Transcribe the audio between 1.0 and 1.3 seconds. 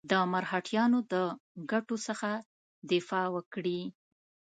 د